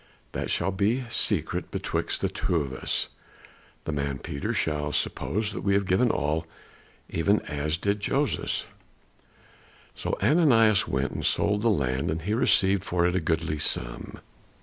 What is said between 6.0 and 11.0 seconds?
all, even as did Joses." So Ananias